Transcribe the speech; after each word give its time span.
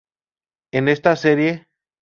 En 0.73 0.87
esta 0.87 1.15
serie, 1.15 1.67